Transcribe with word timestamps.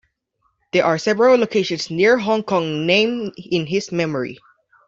There 0.71 0.83
are 0.83 0.97
several 0.97 1.35
locations 1.37 1.91
near 1.91 2.17
Hong 2.17 2.41
Kong 2.41 2.87
named 2.87 3.33
in 3.37 3.67
his 3.67 3.91
memory. 3.91 4.39